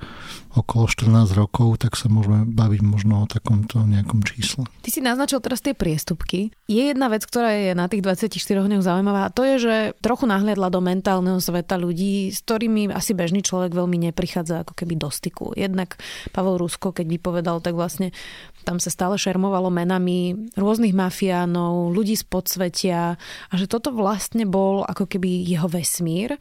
okolo 0.54 0.86
14 0.86 1.34
rokov, 1.34 1.82
tak 1.82 1.98
sa 1.98 2.06
môžeme 2.06 2.46
baviť 2.46 2.80
možno 2.86 3.22
o 3.22 3.26
takomto 3.26 3.82
nejakom 3.86 4.22
čísle. 4.22 4.66
Ty 4.82 4.88
si 4.90 5.02
naznačil 5.02 5.42
teraz 5.42 5.62
tie 5.62 5.74
priestupky. 5.74 6.54
Je 6.70 6.90
jedna 6.90 7.06
vec, 7.10 7.22
ktorá 7.22 7.54
je 7.54 7.74
na 7.74 7.86
tých 7.90 8.02
24 8.02 8.30
dňoch 8.38 8.82
zaujímavá 8.82 9.26
a 9.26 9.34
to 9.34 9.42
je, 9.46 9.56
že 9.58 9.74
trochu 10.02 10.26
nahliadla 10.26 10.70
do 10.70 10.82
mentálneho 10.82 11.38
sveta 11.38 11.78
ľudí, 11.78 12.34
s 12.34 12.42
ktorými 12.42 12.90
asi 12.90 13.14
bežný 13.14 13.42
človek 13.42 13.74
veľmi 13.74 14.10
neprichádza 14.10 14.66
ako 14.66 14.74
keby 14.74 14.94
do 14.98 15.10
styku. 15.10 15.54
Jednak 15.54 15.98
Pavel 16.34 16.59
Rusko, 16.60 16.92
keď 16.92 17.06
vypovedal, 17.08 17.64
tak 17.64 17.72
vlastne 17.72 18.12
tam 18.68 18.76
sa 18.76 18.92
stále 18.92 19.16
šermovalo 19.16 19.72
menami 19.72 20.36
rôznych 20.52 20.92
mafiánov, 20.92 21.96
ľudí 21.96 22.12
z 22.12 22.24
podsvetia 22.28 23.16
a 23.48 23.54
že 23.56 23.64
toto 23.64 23.88
vlastne 23.90 24.44
bol 24.44 24.84
ako 24.84 25.08
keby 25.08 25.48
jeho 25.48 25.66
vesmír. 25.66 26.36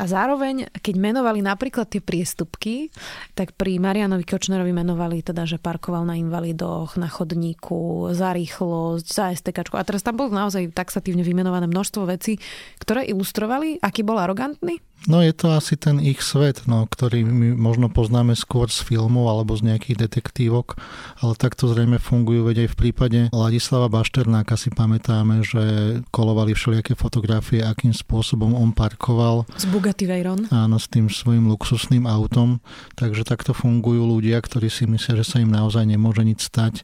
A 0.00 0.08
zároveň, 0.08 0.72
keď 0.80 0.94
menovali 0.96 1.44
napríklad 1.44 1.92
tie 1.92 2.00
priestupky, 2.00 2.88
tak 3.36 3.52
pri 3.52 3.76
Marianovi 3.76 4.24
Kočnerovi 4.24 4.72
menovali 4.72 5.20
teda, 5.20 5.44
že 5.44 5.60
parkoval 5.60 6.08
na 6.08 6.16
invalidoch, 6.16 6.96
na 6.96 7.12
chodníku, 7.12 8.10
za 8.16 8.32
rýchlosť, 8.32 9.06
za 9.06 9.24
STK. 9.36 9.76
A 9.76 9.84
teraz 9.84 10.00
tam 10.00 10.16
bolo 10.16 10.32
naozaj 10.32 10.72
taxatívne 10.72 11.20
vymenované 11.20 11.68
množstvo 11.68 12.08
vecí, 12.08 12.40
ktoré 12.80 13.04
ilustrovali, 13.04 13.76
aký 13.84 14.00
bol 14.00 14.16
arogantný 14.16 14.80
No 15.06 15.22
je 15.22 15.30
to 15.30 15.54
asi 15.54 15.78
ten 15.78 16.02
ich 16.02 16.18
svet, 16.26 16.66
no, 16.66 16.82
ktorý 16.82 17.22
my 17.22 17.54
možno 17.54 17.86
poznáme 17.86 18.34
skôr 18.34 18.66
z 18.66 18.82
filmov 18.82 19.30
alebo 19.30 19.54
z 19.54 19.70
nejakých 19.70 20.08
detektívok, 20.08 20.74
ale 21.22 21.38
takto 21.38 21.70
zrejme 21.70 22.02
fungujú, 22.02 22.42
veď 22.42 22.66
aj 22.66 22.68
v 22.74 22.76
prípade 22.76 23.18
Ladislava 23.30 23.86
Bašternáka 23.86 24.58
si 24.58 24.74
pamätáme, 24.74 25.46
že 25.46 25.62
kolovali 26.10 26.56
všelijaké 26.58 26.98
fotografie, 26.98 27.62
akým 27.62 27.94
spôsobom 27.94 28.58
on 28.58 28.74
parkoval. 28.74 29.46
Z 29.54 29.70
Bugatti 29.70 30.10
Veyron. 30.10 30.50
Áno, 30.50 30.76
s 30.82 30.90
tým 30.90 31.06
svojim 31.06 31.46
luxusným 31.46 32.08
autom, 32.08 32.58
takže 32.98 33.22
takto 33.22 33.54
fungujú 33.54 34.02
ľudia, 34.02 34.42
ktorí 34.42 34.66
si 34.66 34.90
myslia, 34.90 35.22
že 35.22 35.28
sa 35.28 35.36
im 35.38 35.52
naozaj 35.52 35.86
nemôže 35.86 36.26
nič 36.26 36.42
stať, 36.42 36.82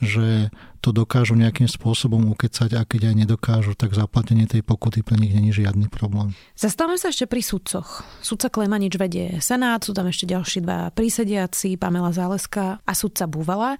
že 0.00 0.48
to 0.80 0.96
dokážu 0.96 1.36
nejakým 1.36 1.68
spôsobom 1.68 2.32
ukecať 2.32 2.74
a 2.74 2.88
keď 2.88 3.12
aj 3.12 3.14
nedokážu, 3.24 3.76
tak 3.76 3.92
zaplatenie 3.92 4.48
tej 4.48 4.64
pokuty 4.64 5.04
pre 5.04 5.20
nich 5.20 5.36
není 5.36 5.52
žiadny 5.52 5.92
problém. 5.92 6.32
Zastavme 6.56 6.96
sa 6.96 7.12
ešte 7.12 7.28
pri 7.28 7.44
sudcoch. 7.44 8.02
Sudca 8.24 8.48
Klemanič 8.48 8.96
vedie 8.96 9.38
Senát, 9.44 9.84
sú 9.84 9.92
tam 9.92 10.08
ešte 10.08 10.24
ďalší 10.24 10.64
dva 10.64 10.88
prísediaci, 10.90 11.76
Pamela 11.76 12.10
Záleska 12.10 12.80
a 12.80 12.92
sudca 12.96 13.28
Búvala. 13.28 13.76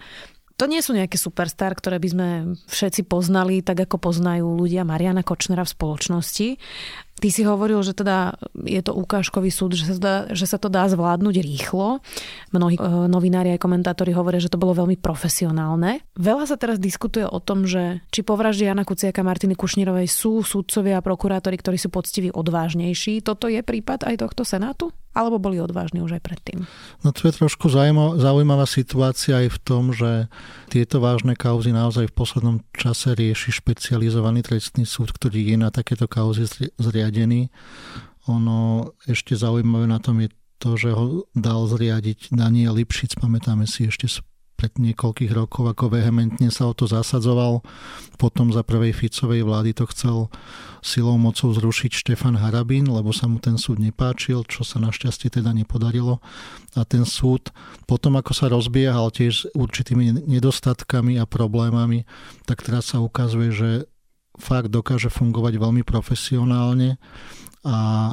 To 0.61 0.69
nie 0.69 0.85
sú 0.85 0.92
nejaké 0.92 1.16
superstar, 1.16 1.73
ktoré 1.73 1.97
by 1.97 2.09
sme 2.12 2.28
všetci 2.69 3.09
poznali, 3.09 3.64
tak 3.64 3.80
ako 3.88 3.97
poznajú 3.97 4.61
ľudia 4.61 4.85
Mariana 4.85 5.25
Kočnera 5.25 5.64
v 5.64 5.73
spoločnosti. 5.73 6.49
Ty 7.21 7.29
si 7.29 7.45
hovoril, 7.45 7.85
že 7.85 7.93
teda 7.93 8.41
je 8.65 8.81
to 8.81 8.97
ukážkový 8.97 9.53
súd, 9.53 9.77
že 9.77 9.93
sa, 9.93 9.97
dá, 10.00 10.17
že 10.33 10.49
sa 10.49 10.57
to 10.57 10.73
dá 10.73 10.89
zvládnuť 10.89 11.37
rýchlo. 11.45 12.00
Mnohí 12.57 12.81
e, 12.81 12.83
novinári 13.12 13.53
aj 13.53 13.61
komentátori 13.61 14.17
hovoria, 14.17 14.41
že 14.41 14.49
to 14.49 14.57
bolo 14.57 14.73
veľmi 14.73 14.97
profesionálne. 14.97 16.00
Veľa 16.17 16.49
sa 16.49 16.57
teraz 16.57 16.81
diskutuje 16.81 17.29
o 17.29 17.37
tom, 17.45 17.69
že 17.69 18.00
či 18.09 18.25
po 18.25 18.41
vražde 18.41 18.65
Jana 18.65 18.89
Kuciaka 18.89 19.21
Martiny 19.21 19.53
Kušnírovej 19.53 20.09
sú 20.09 20.41
súdcovia 20.41 20.97
a 20.97 21.05
prokurátori, 21.05 21.61
ktorí 21.61 21.77
sú 21.77 21.93
poctiví 21.93 22.33
odvážnejší. 22.33 23.21
Toto 23.21 23.53
je 23.53 23.61
prípad 23.61 24.09
aj 24.09 24.25
tohto 24.25 24.49
senátu? 24.49 24.89
Alebo 25.11 25.43
boli 25.43 25.59
odvážni 25.59 25.99
už 25.99 26.17
aj 26.17 26.23
predtým? 26.23 26.71
No 27.03 27.11
to 27.11 27.27
je 27.27 27.35
trošku 27.35 27.67
zaujímavá 28.15 28.62
situácia 28.62 29.43
aj 29.43 29.49
v 29.50 29.59
tom, 29.59 29.91
že 29.91 30.31
tieto 30.71 31.03
vážne 31.03 31.35
kauzy 31.35 31.75
naozaj 31.75 32.15
v 32.15 32.15
poslednom 32.15 32.57
čase 32.71 33.19
rieši 33.19 33.50
špecializovaný 33.50 34.47
trestný 34.47 34.87
súd, 34.87 35.11
ktorý 35.11 35.50
je 35.50 35.57
na 35.59 35.75
takéto 35.75 36.07
kauzy 36.07 36.47
zriadený 36.79 37.10
zriadený. 37.11 37.50
Ono 38.31 38.95
ešte 39.11 39.35
zaujímavé 39.35 39.90
na 39.90 39.99
tom 39.99 40.23
je 40.23 40.31
to, 40.62 40.79
že 40.79 40.95
ho 40.95 41.26
dal 41.35 41.67
zriadiť 41.67 42.31
Daniel 42.31 42.79
Lipšic, 42.79 43.19
pamätáme 43.19 43.67
si 43.67 43.90
ešte 43.90 44.07
pred 44.55 44.76
niekoľkých 44.76 45.33
rokov, 45.33 45.73
ako 45.73 45.97
vehementne 45.97 46.52
sa 46.52 46.69
o 46.69 46.76
to 46.76 46.85
zasadzoval. 46.85 47.64
Potom 48.21 48.52
za 48.52 48.61
prvej 48.61 48.93
Ficovej 48.93 49.40
vlády 49.40 49.73
to 49.73 49.88
chcel 49.88 50.29
silou 50.85 51.17
mocou 51.17 51.49
zrušiť 51.49 51.97
Štefan 51.97 52.37
Harabín, 52.37 52.85
lebo 52.93 53.09
sa 53.09 53.25
mu 53.25 53.40
ten 53.40 53.57
súd 53.57 53.81
nepáčil, 53.81 54.45
čo 54.45 54.61
sa 54.61 54.76
našťastie 54.76 55.33
teda 55.33 55.57
nepodarilo. 55.57 56.21
A 56.76 56.85
ten 56.85 57.09
súd 57.09 57.49
potom, 57.88 58.21
ako 58.21 58.37
sa 58.37 58.52
rozbiehal 58.52 59.09
tiež 59.09 59.33
s 59.33 59.49
určitými 59.57 60.29
nedostatkami 60.29 61.17
a 61.17 61.25
problémami, 61.25 62.05
tak 62.45 62.61
teraz 62.61 62.93
sa 62.93 63.00
ukazuje, 63.00 63.49
že 63.57 63.71
fakt 64.40 64.73
dokáže 64.73 65.12
fungovať 65.12 65.61
veľmi 65.61 65.85
profesionálne 65.85 66.97
a 67.62 68.11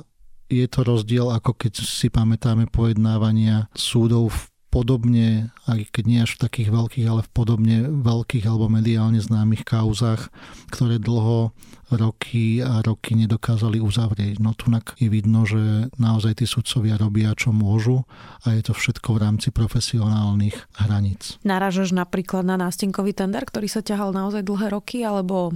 je 0.48 0.68
to 0.68 0.80
rozdiel, 0.84 1.28
ako 1.32 1.56
keď 1.60 1.84
si 1.84 2.08
pamätáme 2.08 2.72
pojednávania 2.72 3.68
súdov 3.76 4.32
v 4.32 4.40
podobne, 4.78 5.50
aj 5.66 5.90
keď 5.90 6.04
nie 6.06 6.20
až 6.22 6.38
v 6.38 6.44
takých 6.46 6.70
veľkých, 6.70 7.08
ale 7.10 7.26
v 7.26 7.34
podobne 7.34 7.78
veľkých 7.90 8.46
alebo 8.46 8.70
mediálne 8.70 9.18
známych 9.18 9.66
kauzách, 9.66 10.30
ktoré 10.70 11.02
dlho 11.02 11.50
roky 11.96 12.60
a 12.60 12.84
roky 12.84 13.16
nedokázali 13.16 13.80
uzavrieť. 13.80 14.44
No 14.44 14.52
tu 14.52 14.68
je 15.00 15.08
vidno, 15.08 15.48
že 15.48 15.88
naozaj 15.96 16.44
tí 16.44 16.46
sudcovia 16.46 17.00
robia, 17.00 17.32
čo 17.32 17.56
môžu 17.56 18.04
a 18.44 18.52
je 18.52 18.62
to 18.68 18.76
všetko 18.76 19.16
v 19.16 19.22
rámci 19.24 19.48
profesionálnych 19.56 20.68
hraníc. 20.84 21.40
Naražaš 21.48 21.96
napríklad 21.96 22.44
na 22.44 22.60
nástenkový 22.60 23.16
tender, 23.16 23.48
ktorý 23.48 23.72
sa 23.72 23.80
ťahal 23.80 24.12
naozaj 24.12 24.44
dlhé 24.44 24.76
roky, 24.76 25.08
alebo 25.08 25.56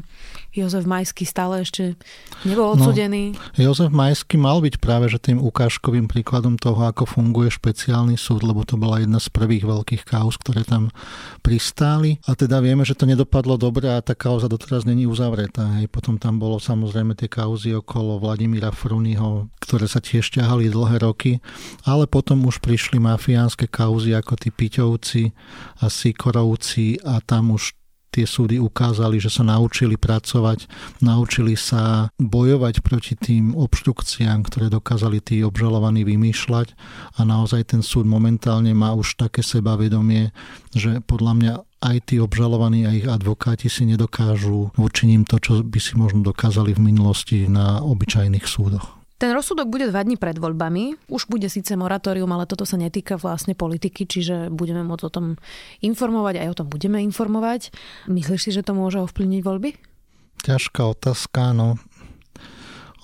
Jozef 0.55 0.87
Majský 0.87 1.27
stále 1.27 1.67
ešte 1.67 1.99
nebol 2.47 2.71
no, 2.71 2.79
odsudený? 2.79 3.35
No, 3.35 3.59
Jozef 3.59 3.91
Majský 3.91 4.39
mal 4.39 4.63
byť 4.63 4.79
práve 4.79 5.11
že 5.11 5.19
tým 5.19 5.43
ukážkovým 5.43 6.07
príkladom 6.07 6.55
toho, 6.55 6.87
ako 6.87 7.03
funguje 7.03 7.51
špeciálny 7.51 8.15
súd, 8.15 8.47
lebo 8.47 8.63
to 8.63 8.79
bola 8.79 9.03
jedna 9.03 9.10
z 9.17 9.27
prvých 9.33 9.65
veľkých 9.65 10.03
kauz, 10.05 10.37
ktoré 10.37 10.61
tam 10.63 10.93
pristáli. 11.41 12.21
A 12.29 12.37
teda 12.37 12.61
vieme, 12.61 12.85
že 12.85 12.95
to 12.95 13.09
nedopadlo 13.09 13.57
dobre 13.57 13.89
a 13.89 13.99
tá 13.99 14.13
kauza 14.13 14.45
doteraz 14.45 14.85
není 14.85 15.09
uzavretá. 15.09 15.81
Hej. 15.81 15.89
Potom 15.89 16.21
tam 16.21 16.37
bolo 16.37 16.61
samozrejme 16.61 17.17
tie 17.17 17.27
kauzy 17.27 17.73
okolo 17.75 18.21
Vladimíra 18.21 18.69
Fruniho, 18.71 19.49
ktoré 19.59 19.89
sa 19.89 19.99
tiež 19.99 20.29
ťahali 20.31 20.69
dlhé 20.69 21.01
roky, 21.03 21.43
ale 21.83 22.05
potom 22.05 22.45
už 22.45 22.61
prišli 22.61 23.01
mafiánske 23.01 23.65
kauzy 23.67 24.13
ako 24.13 24.37
tí 24.37 24.53
Piťovci 24.53 25.23
a 25.81 25.89
Sikorovci 25.89 27.01
a 27.01 27.19
tam 27.19 27.57
už 27.57 27.80
tie 28.11 28.27
súdy 28.27 28.59
ukázali, 28.59 29.17
že 29.17 29.31
sa 29.31 29.47
naučili 29.47 29.95
pracovať, 29.95 30.67
naučili 30.99 31.55
sa 31.55 32.11
bojovať 32.19 32.83
proti 32.83 33.15
tým 33.15 33.55
obštrukciám, 33.55 34.43
ktoré 34.45 34.67
dokázali 34.67 35.23
tí 35.23 35.41
obžalovaní 35.41 36.03
vymýšľať 36.03 36.75
a 37.17 37.19
naozaj 37.23 37.71
ten 37.71 37.81
súd 37.81 38.03
momentálne 38.03 38.75
má 38.75 38.91
už 38.91 39.15
také 39.15 39.41
sebavedomie, 39.41 40.35
že 40.75 40.99
podľa 41.07 41.33
mňa 41.33 41.53
aj 41.81 41.97
tí 42.13 42.15
obžalovaní 42.21 42.85
a 42.85 42.93
ich 42.93 43.09
advokáti 43.09 43.65
si 43.65 43.89
nedokážu 43.89 44.69
voči 44.77 45.09
to, 45.25 45.41
čo 45.41 45.65
by 45.65 45.79
si 45.81 45.97
možno 45.97 46.21
dokázali 46.21 46.77
v 46.77 46.93
minulosti 46.93 47.49
na 47.49 47.81
obyčajných 47.81 48.45
súdoch. 48.45 49.00
Ten 49.21 49.37
rozsudok 49.37 49.69
bude 49.69 49.85
dva 49.85 50.01
dní 50.01 50.17
pred 50.17 50.33
voľbami. 50.41 50.97
Už 51.05 51.29
bude 51.29 51.45
síce 51.45 51.77
moratórium, 51.77 52.33
ale 52.33 52.49
toto 52.49 52.65
sa 52.65 52.73
netýka 52.73 53.21
vlastne 53.21 53.53
politiky, 53.53 54.09
čiže 54.09 54.49
budeme 54.49 54.81
môcť 54.81 55.03
o 55.05 55.13
tom 55.13 55.25
informovať, 55.85 56.41
aj 56.41 56.47
o 56.49 56.57
tom 56.57 56.67
budeme 56.73 56.97
informovať. 57.05 57.69
Myslíš 58.09 58.41
si, 58.41 58.49
že 58.49 58.65
to 58.65 58.73
môže 58.73 58.97
ovplyvniť 58.97 59.41
voľby? 59.45 59.77
Ťažká 60.41 60.97
otázka, 60.97 61.53
no. 61.53 61.77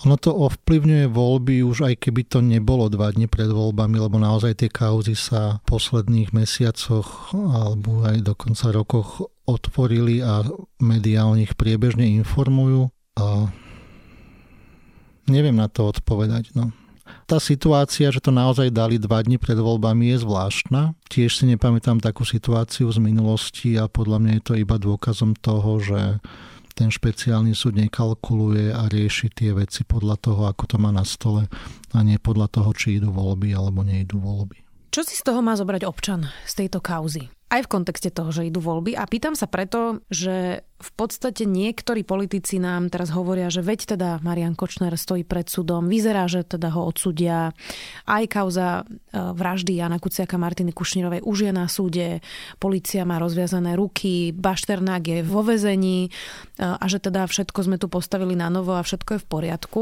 Ono 0.09 0.17
to 0.17 0.33
ovplyvňuje 0.33 1.05
voľby 1.05 1.61
už 1.61 1.85
aj 1.85 2.09
keby 2.09 2.25
to 2.25 2.41
nebolo 2.41 2.89
dva 2.89 3.13
dni 3.13 3.29
pred 3.29 3.53
voľbami, 3.53 4.01
lebo 4.01 4.17
naozaj 4.17 4.65
tie 4.65 4.69
kauzy 4.73 5.13
sa 5.13 5.61
v 5.61 5.69
posledných 5.69 6.33
mesiacoch 6.33 7.29
alebo 7.33 8.01
aj 8.09 8.25
dokonca 8.25 8.73
rokoch 8.73 9.21
otvorili 9.45 10.25
a 10.25 10.41
médiá 10.81 11.29
o 11.29 11.37
nich 11.37 11.53
priebežne 11.53 12.09
informujú. 12.17 12.89
A 13.17 13.53
neviem 15.29 15.55
na 15.55 15.67
to 15.69 15.91
odpovedať. 15.91 16.55
No. 16.57 16.71
Tá 17.27 17.39
situácia, 17.39 18.11
že 18.11 18.19
to 18.19 18.31
naozaj 18.35 18.71
dali 18.71 18.99
dva 18.99 19.23
dni 19.23 19.39
pred 19.39 19.55
voľbami 19.55 20.11
je 20.15 20.23
zvláštna. 20.23 20.95
Tiež 21.07 21.39
si 21.39 21.43
nepamätám 21.47 22.03
takú 22.03 22.27
situáciu 22.27 22.91
z 22.91 22.99
minulosti 22.99 23.75
a 23.79 23.87
podľa 23.87 24.17
mňa 24.23 24.31
je 24.39 24.43
to 24.43 24.53
iba 24.59 24.75
dôkazom 24.79 25.35
toho, 25.39 25.79
že 25.79 25.99
ten 26.77 26.93
špeciálny 26.93 27.57
súd 27.57 27.79
nekalkuluje 27.79 28.69
a 28.69 28.85
rieši 28.85 29.33
tie 29.33 29.51
veci 29.55 29.81
podľa 29.81 30.15
toho, 30.21 30.41
ako 30.45 30.63
to 30.69 30.77
má 30.77 30.93
na 30.93 31.01
stole 31.01 31.49
a 31.95 31.97
nie 32.05 32.21
podľa 32.21 32.53
toho, 32.53 32.69
či 32.77 33.01
idú 33.01 33.09
voľby 33.09 33.55
alebo 33.57 33.81
neidú 33.81 34.21
voľby. 34.21 34.61
Čo 34.93 35.01
si 35.03 35.17
z 35.17 35.25
toho 35.25 35.41
má 35.41 35.57
zobrať 35.57 35.83
občan 35.89 36.29
z 36.45 36.53
tejto 36.63 36.79
kauzy? 36.79 37.36
Aj 37.47 37.63
v 37.63 37.71
kontexte 37.71 38.11
toho, 38.11 38.27
že 38.35 38.51
idú 38.51 38.59
voľby. 38.59 38.99
A 38.99 39.07
pýtam 39.07 39.31
sa 39.31 39.47
preto, 39.47 40.03
že 40.11 40.67
v 40.77 40.91
podstate 40.99 41.47
niektorí 41.47 42.03
politici 42.03 42.59
nám 42.59 42.91
teraz 42.91 43.09
hovoria, 43.15 43.47
že 43.47 43.63
veď 43.63 43.95
teda 43.95 44.09
Marian 44.19 44.51
Kočner 44.53 44.93
stojí 44.99 45.23
pred 45.23 45.47
súdom, 45.47 45.87
vyzerá, 45.87 46.27
že 46.27 46.43
teda 46.43 46.75
ho 46.75 46.83
odsudia. 46.83 47.55
Aj 48.03 48.23
kauza 48.27 48.83
e, 48.83 49.15
vraždy 49.15 49.79
Jana 49.79 49.97
Kuciaka 49.97 50.35
Martiny 50.35 50.75
Kušnírovej 50.75 51.23
už 51.23 51.37
je 51.47 51.51
na 51.55 51.65
súde, 51.71 52.19
policia 52.59 53.07
má 53.07 53.15
rozviazané 53.15 53.79
ruky, 53.79 54.35
Bašternák 54.35 55.03
je 55.07 55.19
vo 55.23 55.39
vezení 55.41 56.07
e, 56.07 56.09
a 56.61 56.85
že 56.85 56.99
teda 56.99 57.25
všetko 57.25 57.63
sme 57.63 57.79
tu 57.79 57.87
postavili 57.87 58.35
na 58.35 58.51
novo 58.51 58.75
a 58.75 58.83
všetko 58.83 59.17
je 59.17 59.23
v 59.23 59.29
poriadku. 59.31 59.81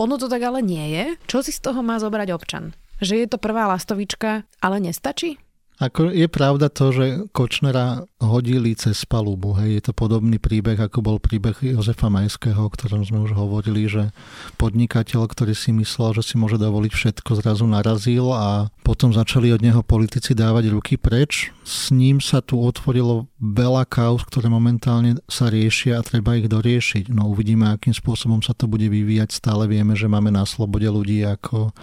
Ono 0.00 0.14
to 0.16 0.26
tak 0.26 0.40
ale 0.40 0.64
nie 0.64 0.88
je. 0.88 1.04
Čo 1.28 1.44
si 1.44 1.52
z 1.52 1.60
toho 1.60 1.84
má 1.84 2.00
zobrať 2.00 2.32
občan? 2.32 2.72
že 3.04 3.20
je 3.20 3.26
to 3.26 3.42
prvá 3.42 3.66
lastovička, 3.68 4.46
ale 4.62 4.76
nestačí? 4.80 5.43
Ako 5.82 6.14
je 6.14 6.30
pravda 6.30 6.70
to, 6.70 6.94
že 6.94 7.06
Kočnera 7.34 8.06
hodili 8.22 8.78
cez 8.78 9.02
palubu. 9.02 9.58
Hej. 9.58 9.70
Je 9.78 9.82
to 9.90 9.92
podobný 9.92 10.38
príbeh, 10.38 10.78
ako 10.78 11.02
bol 11.02 11.16
príbeh 11.18 11.58
Jozefa 11.58 12.06
Majského, 12.06 12.62
o 12.62 12.70
ktorom 12.70 13.02
sme 13.02 13.26
už 13.26 13.34
hovorili, 13.34 13.90
že 13.90 14.14
podnikateľ, 14.54 15.26
ktorý 15.26 15.50
si 15.50 15.74
myslel, 15.74 16.22
že 16.22 16.22
si 16.22 16.34
môže 16.38 16.62
dovoliť 16.62 16.92
všetko, 16.94 17.30
zrazu 17.42 17.66
narazil 17.66 18.30
a 18.30 18.70
potom 18.86 19.10
začali 19.10 19.50
od 19.50 19.60
neho 19.66 19.82
politici 19.82 20.30
dávať 20.30 20.70
ruky 20.70 20.94
preč. 20.94 21.50
S 21.66 21.90
ním 21.90 22.22
sa 22.22 22.38
tu 22.38 22.62
otvorilo 22.62 23.26
veľa 23.44 23.84
kauz, 23.84 24.24
ktoré 24.24 24.48
momentálne 24.48 25.20
sa 25.28 25.52
riešia 25.52 26.00
a 26.00 26.06
treba 26.06 26.40
ich 26.40 26.48
doriešiť. 26.48 27.12
No 27.12 27.28
uvidíme, 27.28 27.68
akým 27.68 27.92
spôsobom 27.92 28.40
sa 28.40 28.56
to 28.56 28.64
bude 28.64 28.88
vyvíjať. 28.88 29.36
Stále 29.36 29.68
vieme, 29.68 29.92
že 29.92 30.08
máme 30.08 30.32
na 30.32 30.48
slobode 30.48 30.88
ľudí 30.88 31.20
ako 31.28 31.76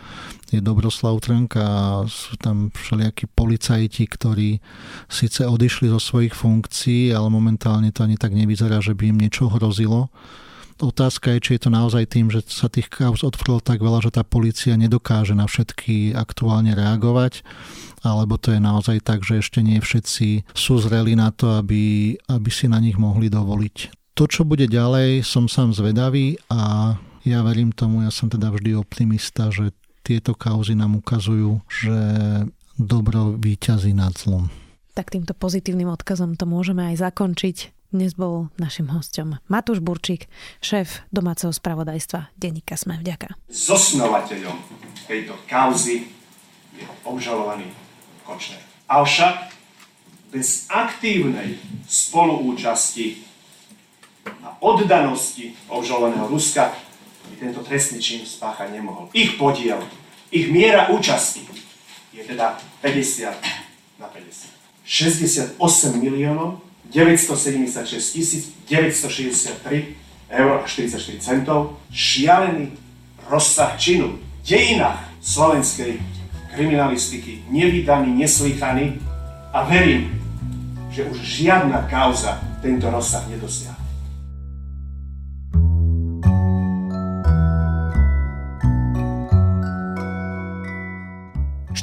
je 0.52 0.60
Dobroslav 0.60 1.22
Trnka 1.24 1.64
a 1.64 1.88
sú 2.12 2.36
tam 2.36 2.74
všelijakí 2.76 3.32
policajti, 3.32 4.04
ktorí 4.04 4.60
síce 5.08 5.48
odišli 5.48 5.88
zo 5.88 6.02
svojich 6.02 6.36
funkcií, 6.36 7.16
ale 7.16 7.32
momentálne 7.32 7.94
to 7.96 8.04
ani 8.04 8.20
tak 8.20 8.36
nevyzerá, 8.36 8.84
že 8.84 8.92
by 8.92 9.16
im 9.16 9.22
niečo 9.22 9.48
hrozilo. 9.48 10.12
Otázka 10.82 11.38
je, 11.38 11.40
či 11.46 11.52
je 11.56 11.70
to 11.70 11.70
naozaj 11.70 12.10
tým, 12.10 12.34
že 12.34 12.42
sa 12.50 12.66
tých 12.66 12.90
kauz 12.90 13.22
otvorilo 13.22 13.62
tak 13.62 13.86
veľa, 13.86 14.02
že 14.02 14.18
tá 14.18 14.26
policia 14.26 14.74
nedokáže 14.74 15.38
na 15.38 15.46
všetky 15.46 16.18
aktuálne 16.18 16.74
reagovať, 16.74 17.46
alebo 18.02 18.42
to 18.42 18.50
je 18.50 18.58
naozaj 18.58 18.98
tak, 19.06 19.22
že 19.22 19.46
ešte 19.46 19.62
nie 19.62 19.78
všetci 19.78 20.50
sú 20.58 20.82
zreli 20.82 21.14
na 21.14 21.30
to, 21.30 21.62
aby, 21.62 22.18
aby 22.26 22.50
si 22.50 22.66
na 22.66 22.82
nich 22.82 22.98
mohli 22.98 23.30
dovoliť. 23.30 23.94
To, 24.18 24.26
čo 24.26 24.42
bude 24.42 24.66
ďalej, 24.66 25.22
som 25.22 25.46
sám 25.46 25.78
zvedavý 25.78 26.42
a 26.50 26.98
ja 27.22 27.46
verím 27.46 27.70
tomu, 27.70 28.02
ja 28.02 28.10
som 28.10 28.26
teda 28.26 28.50
vždy 28.50 28.74
optimista, 28.74 29.54
že 29.54 29.78
tieto 30.02 30.34
kauzy 30.34 30.74
nám 30.74 30.98
ukazujú, 30.98 31.62
že 31.70 31.98
dobro 32.74 33.38
výťazí 33.38 33.94
nad 33.94 34.18
zlom. 34.18 34.50
Tak 34.98 35.14
týmto 35.14 35.38
pozitívnym 35.38 35.88
odkazom 35.94 36.34
to 36.34 36.50
môžeme 36.50 36.90
aj 36.90 37.06
zakončiť. 37.06 37.81
Dnes 37.92 38.16
bol 38.16 38.48
našim 38.56 38.88
hostom 38.96 39.36
Matúš 39.52 39.84
Burčík, 39.84 40.32
šéf 40.64 41.04
domáceho 41.12 41.52
spravodajstva 41.52 42.32
Denníka 42.40 42.80
Sme 42.80 42.96
vďaka. 42.96 43.36
Zosnovateľom 43.52 44.56
tejto 45.12 45.36
kauzy 45.44 46.08
je 46.72 46.88
obžalovaný 47.04 47.68
Kočner. 48.24 48.64
Avšak 48.88 49.52
bez 50.32 50.72
aktívnej 50.72 51.60
spoluúčasti 51.84 53.28
a 54.40 54.56
oddanosti 54.64 55.52
obžalovaného 55.68 56.32
Ruska 56.32 56.72
tento 57.36 57.60
trestný 57.60 58.00
čin 58.00 58.24
spáchať 58.24 58.72
nemohol. 58.72 59.12
Ich 59.12 59.36
podiel, 59.36 59.84
ich 60.32 60.48
miera 60.48 60.88
účasti 60.96 61.44
je 62.16 62.24
teda 62.24 62.56
50 62.80 64.00
na 64.00 64.08
50. 64.08 65.60
68 65.60 65.60
miliónov 66.00 66.71
976 66.92 68.12
tisíc 68.14 68.54
963 68.70 69.96
eur 70.30 70.62
a 70.64 70.68
44 70.68 71.20
centov. 71.20 71.80
Šialený 71.92 72.72
rozsah 73.30 73.80
činu 73.80 74.20
v 74.20 74.48
dejinách 74.48 75.00
slovenskej 75.22 76.00
kriminalistiky 76.56 77.48
nevydaný, 77.50 78.12
neslychaný 78.16 79.00
a 79.54 79.64
verím, 79.64 80.20
že 80.92 81.08
už 81.08 81.18
žiadna 81.18 81.88
kauza 81.88 82.44
tento 82.62 82.92
rozsah 82.92 83.24
nedosiahla. 83.32 83.81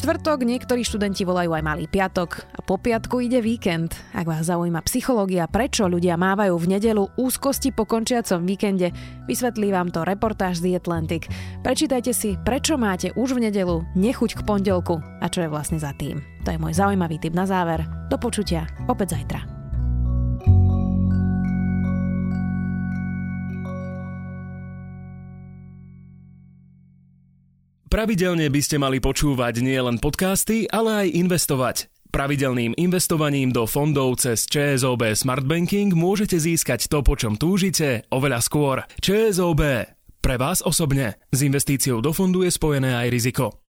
Štvrtok, 0.09 0.41
niektorí 0.41 0.89
študenti 0.89 1.29
volajú 1.29 1.53
aj 1.53 1.61
malý 1.61 1.85
piatok 1.85 2.41
a 2.57 2.65
po 2.65 2.81
piatku 2.81 3.21
ide 3.21 3.45
víkend. 3.45 3.93
Ak 4.17 4.25
vás 4.25 4.49
zaujíma 4.49 4.81
psychológia, 4.89 5.45
prečo 5.45 5.85
ľudia 5.85 6.17
mávajú 6.17 6.57
v 6.57 6.81
nedelu 6.81 7.13
úzkosti 7.21 7.77
po 7.77 7.85
končiacom 7.85 8.41
víkende, 8.49 8.89
vysvetlí 9.29 9.69
vám 9.69 9.93
to 9.93 10.09
reportáž 10.09 10.65
The 10.65 10.81
Atlantic. 10.81 11.29
Prečítajte 11.61 12.17
si, 12.17 12.41
prečo 12.41 12.81
máte 12.81 13.13
už 13.21 13.37
v 13.37 13.53
nedelu 13.53 13.85
nechuť 14.01 14.41
k 14.41 14.45
pondelku 14.49 14.97
a 14.97 15.29
čo 15.29 15.45
je 15.45 15.53
vlastne 15.53 15.77
za 15.77 15.93
tým. 15.93 16.25
To 16.49 16.57
je 16.57 16.63
môj 16.63 16.73
zaujímavý 16.73 17.21
tip 17.21 17.37
na 17.37 17.45
záver. 17.45 17.85
Do 18.09 18.17
počutia 18.17 18.65
opäť 18.89 19.21
zajtra. 19.21 19.58
Pravidelne 27.89 28.53
by 28.53 28.61
ste 28.61 28.77
mali 28.77 29.01
počúvať 29.01 29.65
nielen 29.65 29.97
podcasty, 29.97 30.69
ale 30.69 31.09
aj 31.09 31.09
investovať. 31.09 31.77
Pravidelným 32.13 32.77
investovaním 32.77 33.49
do 33.49 33.65
fondov 33.65 34.21
cez 34.21 34.45
ČSOB 34.45 35.17
Smart 35.17 35.49
Banking 35.49 35.97
môžete 35.97 36.37
získať 36.37 36.85
to, 36.93 37.01
po 37.01 37.17
čom 37.17 37.41
túžite, 37.41 38.05
oveľa 38.13 38.45
skôr. 38.45 38.85
ČSOB. 39.01 39.89
Pre 40.21 40.37
vás 40.37 40.61
osobne. 40.61 41.17
S 41.33 41.41
investíciou 41.41 42.05
do 42.05 42.13
fondu 42.13 42.45
je 42.45 42.53
spojené 42.53 42.93
aj 42.93 43.09
riziko. 43.09 43.65